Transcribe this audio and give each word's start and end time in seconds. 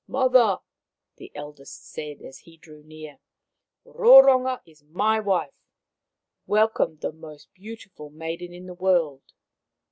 "Mother," 0.19 0.57
the 1.17 1.31
eldest 1.35 1.85
said 1.91 2.23
as 2.23 2.39
he 2.39 2.57
drew 2.57 2.81
near." 2.81 3.19
Roronga 3.85 4.59
is 4.65 4.83
my 4.83 5.19
wife. 5.19 5.53
Welcome 6.47 6.97
the 6.97 7.11
most 7.11 7.53
beautiful 7.53 8.09
maiden 8.09 8.51
in 8.51 8.65
the 8.65 8.73
world." 8.73 9.21